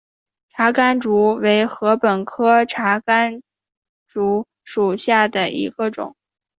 [0.49, 3.43] 茶竿竹为禾本科茶秆
[4.07, 6.15] 竹属下的一个种。